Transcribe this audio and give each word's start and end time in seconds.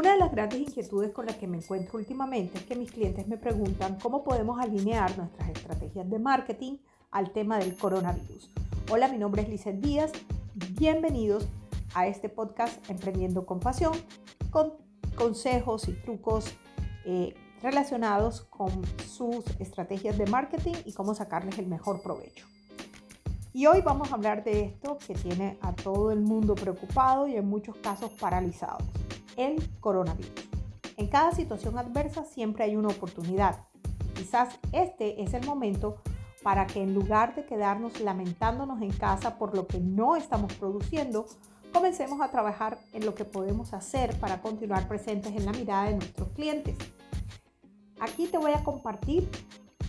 Una 0.00 0.12
de 0.12 0.18
las 0.18 0.32
grandes 0.32 0.58
inquietudes 0.58 1.12
con 1.12 1.26
las 1.26 1.36
que 1.36 1.46
me 1.46 1.58
encuentro 1.58 1.98
últimamente 1.98 2.56
es 2.56 2.64
que 2.64 2.74
mis 2.74 2.90
clientes 2.90 3.28
me 3.28 3.36
preguntan 3.36 3.98
cómo 4.00 4.24
podemos 4.24 4.58
alinear 4.58 5.14
nuestras 5.18 5.50
estrategias 5.50 6.08
de 6.08 6.18
marketing 6.18 6.78
al 7.10 7.32
tema 7.32 7.58
del 7.58 7.76
coronavirus. 7.76 8.48
Hola, 8.90 9.08
mi 9.08 9.18
nombre 9.18 9.42
es 9.42 9.50
Lizeth 9.50 9.78
Díaz. 9.78 10.10
Bienvenidos 10.54 11.46
a 11.92 12.06
este 12.06 12.30
podcast 12.30 12.88
Emprendiendo 12.88 13.44
con 13.44 13.60
Pasión 13.60 13.92
con 14.48 14.72
consejos 15.16 15.86
y 15.86 15.92
trucos 15.92 16.46
eh, 17.04 17.34
relacionados 17.62 18.40
con 18.40 18.70
sus 19.06 19.44
estrategias 19.58 20.16
de 20.16 20.24
marketing 20.24 20.76
y 20.86 20.94
cómo 20.94 21.14
sacarles 21.14 21.58
el 21.58 21.66
mejor 21.66 22.00
provecho. 22.00 22.46
Y 23.52 23.66
hoy 23.66 23.82
vamos 23.82 24.10
a 24.10 24.14
hablar 24.14 24.44
de 24.44 24.62
esto 24.62 24.96
que 25.06 25.12
tiene 25.12 25.58
a 25.60 25.74
todo 25.74 26.10
el 26.10 26.20
mundo 26.20 26.54
preocupado 26.54 27.28
y 27.28 27.36
en 27.36 27.46
muchos 27.46 27.76
casos 27.76 28.10
paralizados 28.18 28.84
el 29.40 29.70
coronavirus. 29.80 30.48
En 30.96 31.08
cada 31.08 31.32
situación 31.32 31.78
adversa 31.78 32.24
siempre 32.24 32.64
hay 32.64 32.76
una 32.76 32.88
oportunidad. 32.88 33.56
Quizás 34.14 34.58
este 34.72 35.22
es 35.22 35.32
el 35.32 35.46
momento 35.46 36.02
para 36.42 36.66
que 36.66 36.82
en 36.82 36.94
lugar 36.94 37.34
de 37.34 37.46
quedarnos 37.46 38.00
lamentándonos 38.00 38.82
en 38.82 38.92
casa 38.92 39.38
por 39.38 39.54
lo 39.54 39.66
que 39.66 39.78
no 39.80 40.16
estamos 40.16 40.52
produciendo, 40.54 41.26
comencemos 41.72 42.20
a 42.20 42.30
trabajar 42.30 42.78
en 42.92 43.06
lo 43.06 43.14
que 43.14 43.24
podemos 43.24 43.72
hacer 43.72 44.14
para 44.20 44.42
continuar 44.42 44.88
presentes 44.88 45.34
en 45.34 45.46
la 45.46 45.52
mirada 45.52 45.84
de 45.84 45.96
nuestros 45.96 46.28
clientes. 46.30 46.76
Aquí 47.98 48.26
te 48.26 48.38
voy 48.38 48.52
a 48.52 48.62
compartir 48.62 49.28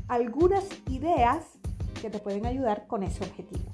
algunas 0.08 0.66
ideas 0.90 1.46
que 2.02 2.10
te 2.10 2.20
pueden 2.20 2.46
ayudar 2.46 2.88
con 2.88 3.04
ese 3.04 3.24
objetivo. 3.24 3.74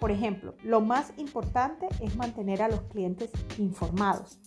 Por 0.00 0.10
ejemplo, 0.10 0.54
lo 0.64 0.80
más 0.80 1.12
importante 1.16 1.86
es 2.00 2.16
mantener 2.16 2.62
a 2.62 2.68
los 2.68 2.80
clientes 2.82 3.30
informados. 3.58 4.40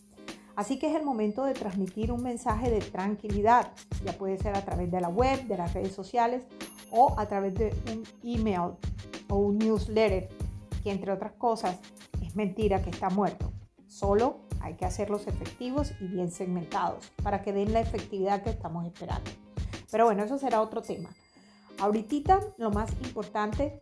Así 0.55 0.79
que 0.79 0.89
es 0.89 0.95
el 0.95 1.03
momento 1.03 1.43
de 1.43 1.53
transmitir 1.53 2.11
un 2.11 2.23
mensaje 2.23 2.69
de 2.69 2.79
tranquilidad. 2.79 3.71
Ya 4.05 4.13
puede 4.13 4.37
ser 4.37 4.55
a 4.55 4.63
través 4.63 4.89
de 4.89 5.01
la 5.01 5.09
web, 5.09 5.45
de 5.47 5.57
las 5.57 5.73
redes 5.73 5.93
sociales 5.93 6.43
o 6.91 7.13
a 7.19 7.27
través 7.27 7.53
de 7.55 7.75
un 7.91 8.03
email 8.23 8.71
o 9.29 9.35
un 9.35 9.57
newsletter, 9.57 10.29
que 10.83 10.91
entre 10.91 11.11
otras 11.11 11.33
cosas 11.33 11.77
es 12.21 12.35
mentira 12.35 12.81
que 12.81 12.89
está 12.89 13.09
muerto. 13.09 13.51
Solo 13.87 14.39
hay 14.61 14.75
que 14.75 14.85
hacerlos 14.85 15.27
efectivos 15.27 15.91
y 15.99 16.07
bien 16.07 16.31
segmentados 16.31 17.11
para 17.21 17.41
que 17.41 17.53
den 17.53 17.73
la 17.73 17.81
efectividad 17.81 18.41
que 18.41 18.49
estamos 18.49 18.85
esperando. 18.85 19.29
Pero 19.91 20.05
bueno, 20.05 20.23
eso 20.23 20.37
será 20.37 20.61
otro 20.61 20.81
tema. 20.81 21.09
Ahorita 21.79 22.39
lo 22.57 22.71
más 22.71 22.91
importante 23.03 23.81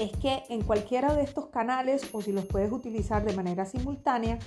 es 0.00 0.12
que 0.18 0.44
en 0.48 0.62
cualquiera 0.62 1.14
de 1.14 1.22
estos 1.22 1.46
canales 1.46 2.08
o 2.12 2.22
si 2.22 2.32
los 2.32 2.46
puedes 2.46 2.72
utilizar 2.72 3.24
de 3.24 3.34
manera 3.34 3.66
simultánea, 3.66 4.38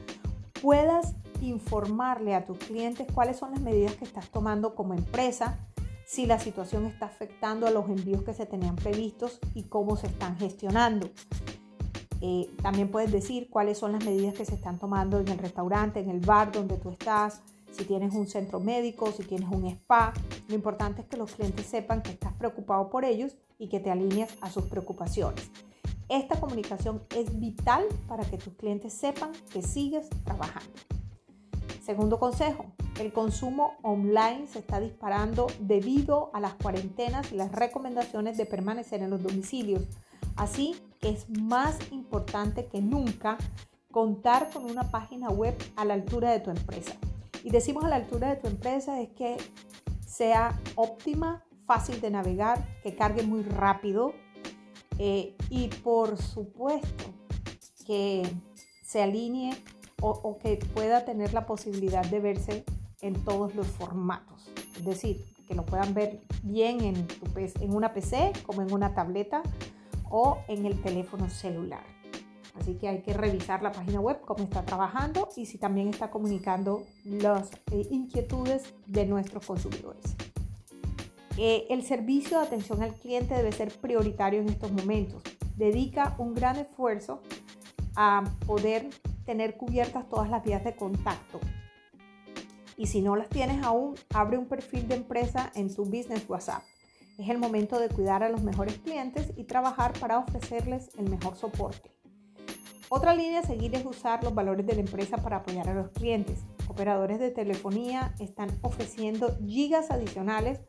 puedas 0.61 1.15
informarle 1.41 2.35
a 2.35 2.45
tus 2.45 2.57
clientes 2.57 3.07
cuáles 3.13 3.37
son 3.37 3.51
las 3.51 3.61
medidas 3.61 3.95
que 3.95 4.05
estás 4.05 4.29
tomando 4.29 4.75
como 4.75 4.93
empresa, 4.93 5.59
si 6.05 6.25
la 6.25 6.39
situación 6.39 6.85
está 6.85 7.05
afectando 7.05 7.67
a 7.67 7.71
los 7.71 7.89
envíos 7.89 8.23
que 8.23 8.33
se 8.33 8.45
tenían 8.45 8.75
previstos 8.75 9.39
y 9.53 9.63
cómo 9.63 9.97
se 9.97 10.07
están 10.07 10.37
gestionando. 10.37 11.09
Eh, 12.21 12.49
también 12.63 12.89
puedes 12.89 13.11
decir 13.11 13.49
cuáles 13.49 13.77
son 13.77 13.91
las 13.91 14.03
medidas 14.03 14.33
que 14.33 14.45
se 14.45 14.55
están 14.55 14.79
tomando 14.79 15.19
en 15.19 15.27
el 15.27 15.37
restaurante, 15.37 15.99
en 15.99 16.09
el 16.09 16.19
bar 16.19 16.51
donde 16.51 16.77
tú 16.77 16.89
estás, 16.89 17.41
si 17.71 17.83
tienes 17.85 18.13
un 18.15 18.27
centro 18.27 18.59
médico, 18.59 19.11
si 19.11 19.23
tienes 19.23 19.49
un 19.49 19.65
spa. 19.65 20.13
Lo 20.47 20.55
importante 20.55 21.01
es 21.01 21.07
que 21.07 21.17
los 21.17 21.31
clientes 21.33 21.65
sepan 21.65 22.01
que 22.01 22.11
estás 22.11 22.33
preocupado 22.33 22.89
por 22.89 23.05
ellos 23.05 23.35
y 23.59 23.69
que 23.69 23.79
te 23.79 23.91
alineas 23.91 24.31
a 24.41 24.49
sus 24.49 24.65
preocupaciones. 24.65 25.51
Esta 26.09 26.39
comunicación 26.39 27.03
es 27.15 27.37
vital 27.37 27.85
para 28.07 28.23
que 28.23 28.37
tus 28.37 28.53
clientes 28.53 28.93
sepan 28.93 29.31
que 29.51 29.61
sigues 29.61 30.09
trabajando. 30.23 30.71
Segundo 31.83 32.17
consejo, 32.17 32.65
el 32.99 33.11
consumo 33.11 33.73
online 33.81 34.47
se 34.47 34.59
está 34.59 34.79
disparando 34.79 35.47
debido 35.59 36.31
a 36.33 36.39
las 36.39 36.53
cuarentenas 36.55 37.31
y 37.31 37.35
las 37.35 37.51
recomendaciones 37.51 38.37
de 38.37 38.45
permanecer 38.45 39.01
en 39.01 39.09
los 39.09 39.21
domicilios. 39.21 39.83
Así 40.35 40.75
que 40.99 41.09
es 41.09 41.29
más 41.29 41.77
importante 41.91 42.67
que 42.67 42.81
nunca 42.81 43.37
contar 43.91 44.49
con 44.51 44.65
una 44.65 44.89
página 44.91 45.29
web 45.29 45.55
a 45.75 45.83
la 45.83 45.93
altura 45.93 46.31
de 46.31 46.39
tu 46.39 46.49
empresa. 46.49 46.93
Y 47.43 47.49
decimos 47.49 47.83
a 47.83 47.89
la 47.89 47.97
altura 47.97 48.29
de 48.29 48.35
tu 48.37 48.47
empresa 48.47 49.01
es 49.01 49.09
que 49.09 49.37
sea 50.05 50.57
óptima, 50.75 51.43
fácil 51.65 51.99
de 52.01 52.11
navegar, 52.11 52.65
que 52.81 52.95
cargue 52.95 53.23
muy 53.23 53.43
rápido, 53.43 54.13
eh, 54.99 55.35
y 55.49 55.67
por 55.67 56.17
supuesto 56.17 57.05
que 57.85 58.29
se 58.83 59.01
alinee 59.01 59.55
o, 60.01 60.37
que 60.37 60.57
pueda 60.75 61.05
tener 61.05 61.33
la 61.33 61.45
posibilidad 61.45 62.05
de 62.05 62.19
verse 62.19 62.63
en 63.01 63.13
todos 63.23 63.55
los 63.55 63.67
formatos. 63.67 64.51
Es 64.77 64.85
decir, 64.85 65.25
que 65.47 65.55
lo 65.55 65.65
puedan 65.65 65.93
ver 65.93 66.21
bien 66.43 66.81
en, 66.81 67.07
una 67.73 67.93
PC 67.93 68.33
como 68.45 68.61
en 68.61 68.71
una 68.71 68.93
tableta 68.93 69.41
o 70.09 70.39
en 70.47 70.65
el 70.65 70.81
teléfono 70.81 71.29
celular. 71.29 71.83
Así 72.59 72.75
que 72.75 72.87
hay 72.87 73.01
que 73.01 73.13
revisar 73.13 73.61
la 73.61 73.71
página 73.71 73.99
web, 73.99 74.19
cómo 74.25 74.43
está 74.43 74.65
trabajando 74.65 75.29
y 75.35 75.45
si 75.45 75.57
también 75.57 75.89
está 75.89 76.09
comunicando 76.09 76.83
las 77.03 77.51
eh, 77.71 77.87
inquietudes 77.91 78.73
de 78.87 79.05
nuestros 79.05 79.45
consumidores. 79.45 80.15
Eh, 81.37 81.67
el 81.69 81.83
servicio 81.83 82.39
de 82.39 82.47
atención 82.47 82.81
al 82.81 82.95
cliente 82.95 83.35
debe 83.35 83.51
ser 83.51 83.71
prioritario 83.71 84.41
en 84.41 84.49
estos 84.49 84.71
momentos. 84.71 85.21
Dedica 85.55 86.15
un 86.17 86.33
gran 86.33 86.55
esfuerzo 86.55 87.21
a 87.95 88.23
poder 88.47 88.89
tener 89.25 89.55
cubiertas 89.55 90.09
todas 90.09 90.29
las 90.29 90.43
vías 90.43 90.63
de 90.63 90.75
contacto. 90.75 91.39
Y 92.75 92.87
si 92.87 93.01
no 93.01 93.15
las 93.15 93.29
tienes 93.29 93.63
aún, 93.63 93.95
abre 94.13 94.37
un 94.37 94.47
perfil 94.47 94.87
de 94.87 94.95
empresa 94.95 95.51
en 95.53 95.73
tu 95.73 95.85
business 95.85 96.27
WhatsApp. 96.27 96.63
Es 97.19 97.29
el 97.29 97.37
momento 97.37 97.79
de 97.79 97.89
cuidar 97.89 98.23
a 98.23 98.29
los 98.29 98.41
mejores 98.41 98.77
clientes 98.79 99.31
y 99.35 99.43
trabajar 99.43 99.93
para 99.99 100.19
ofrecerles 100.19 100.89
el 100.97 101.09
mejor 101.09 101.35
soporte. 101.35 101.91
Otra 102.89 103.13
línea 103.13 103.41
a 103.41 103.43
seguir 103.43 103.75
es 103.75 103.85
usar 103.85 104.23
los 104.23 104.33
valores 104.33 104.65
de 104.65 104.75
la 104.75 104.81
empresa 104.81 105.17
para 105.17 105.37
apoyar 105.37 105.67
a 105.67 105.73
los 105.73 105.89
clientes. 105.89 106.45
Operadores 106.67 107.19
de 107.19 107.31
telefonía 107.31 108.15
están 108.19 108.49
ofreciendo 108.61 109.35
gigas 109.45 109.91
adicionales 109.91 110.61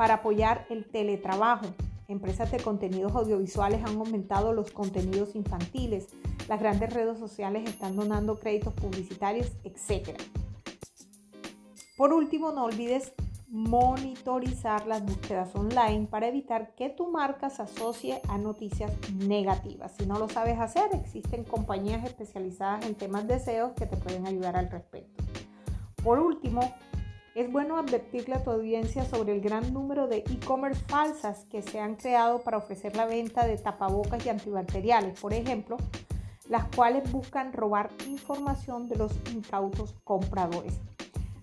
para 0.00 0.14
apoyar 0.14 0.64
el 0.70 0.86
teletrabajo. 0.86 1.66
Empresas 2.08 2.50
de 2.50 2.58
contenidos 2.58 3.14
audiovisuales 3.14 3.84
han 3.84 3.98
aumentado 3.98 4.54
los 4.54 4.70
contenidos 4.70 5.36
infantiles. 5.36 6.08
Las 6.48 6.58
grandes 6.58 6.94
redes 6.94 7.18
sociales 7.18 7.68
están 7.68 7.96
donando 7.96 8.38
créditos 8.38 8.72
publicitarios, 8.72 9.52
etc. 9.62 10.18
Por 11.98 12.14
último, 12.14 12.50
no 12.50 12.64
olvides 12.64 13.12
monitorizar 13.48 14.86
las 14.86 15.04
búsquedas 15.04 15.54
online 15.54 16.06
para 16.06 16.28
evitar 16.28 16.74
que 16.74 16.88
tu 16.88 17.10
marca 17.10 17.50
se 17.50 17.60
asocie 17.60 18.22
a 18.26 18.38
noticias 18.38 18.92
negativas. 19.18 19.92
Si 19.98 20.06
no 20.06 20.18
lo 20.18 20.30
sabes 20.30 20.58
hacer, 20.58 20.88
existen 20.94 21.44
compañías 21.44 22.06
especializadas 22.06 22.86
en 22.86 22.94
temas 22.94 23.28
de 23.28 23.38
SEO 23.38 23.74
que 23.74 23.84
te 23.84 23.98
pueden 23.98 24.26
ayudar 24.26 24.56
al 24.56 24.70
respecto. 24.70 25.22
Por 26.02 26.20
último, 26.20 26.62
es 27.34 27.50
bueno 27.50 27.78
advertirle 27.78 28.34
a 28.34 28.42
tu 28.42 28.50
audiencia 28.50 29.04
sobre 29.04 29.32
el 29.32 29.40
gran 29.40 29.72
número 29.72 30.08
de 30.08 30.18
e-commerce 30.18 30.82
falsas 30.88 31.44
que 31.50 31.62
se 31.62 31.78
han 31.78 31.94
creado 31.94 32.42
para 32.42 32.58
ofrecer 32.58 32.96
la 32.96 33.06
venta 33.06 33.46
de 33.46 33.56
tapabocas 33.56 34.24
y 34.26 34.28
antibacteriales, 34.30 35.18
por 35.20 35.32
ejemplo, 35.32 35.76
las 36.48 36.66
cuales 36.74 37.10
buscan 37.12 37.52
robar 37.52 37.90
información 38.08 38.88
de 38.88 38.96
los 38.96 39.12
incautos 39.32 39.94
compradores. 40.02 40.80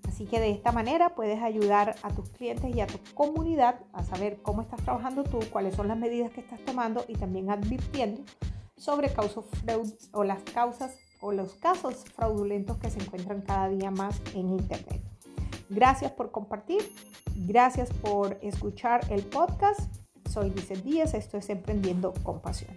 Así 0.07 0.25
que 0.25 0.39
de 0.39 0.51
esta 0.51 0.71
manera 0.71 1.15
puedes 1.15 1.41
ayudar 1.41 1.95
a 2.01 2.09
tus 2.09 2.29
clientes 2.29 2.75
y 2.75 2.81
a 2.81 2.87
tu 2.87 2.99
comunidad 3.13 3.79
a 3.93 4.03
saber 4.03 4.41
cómo 4.41 4.63
estás 4.63 4.81
trabajando 4.81 5.23
tú, 5.23 5.39
cuáles 5.51 5.75
son 5.75 5.87
las 5.87 5.97
medidas 5.97 6.31
que 6.31 6.41
estás 6.41 6.59
tomando 6.65 7.05
y 7.07 7.13
también 7.13 7.49
advirtiendo 7.49 8.23
sobre 8.75 9.13
causas 9.13 9.45
o 10.12 10.23
las 10.23 10.41
causas 10.44 10.97
o 11.21 11.31
los 11.31 11.53
casos 11.56 12.03
fraudulentos 12.15 12.77
que 12.77 12.89
se 12.89 13.00
encuentran 13.00 13.41
cada 13.41 13.69
día 13.69 13.91
más 13.91 14.21
en 14.33 14.50
Internet. 14.50 15.16
Gracias 15.69 16.11
por 16.11 16.31
compartir, 16.31 16.81
gracias 17.35 17.89
por 17.91 18.37
escuchar 18.41 19.01
el 19.11 19.23
podcast. 19.23 19.81
Soy 20.29 20.49
Vicente 20.49 20.83
Díaz, 20.83 21.13
esto 21.13 21.37
es 21.37 21.49
Emprendiendo 21.49 22.13
con 22.23 22.41
Pasión. 22.41 22.75